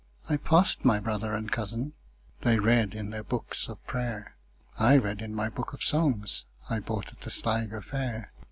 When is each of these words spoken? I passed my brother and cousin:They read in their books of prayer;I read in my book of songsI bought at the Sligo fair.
I 0.27 0.37
passed 0.37 0.83
my 0.83 0.99
brother 0.99 1.35
and 1.35 1.51
cousin:They 1.51 2.57
read 2.57 2.95
in 2.95 3.11
their 3.11 3.21
books 3.23 3.69
of 3.69 3.85
prayer;I 3.85 4.97
read 4.97 5.21
in 5.21 5.35
my 5.35 5.47
book 5.47 5.73
of 5.73 5.81
songsI 5.81 6.83
bought 6.87 7.11
at 7.11 7.21
the 7.21 7.29
Sligo 7.29 7.81
fair. 7.81 8.31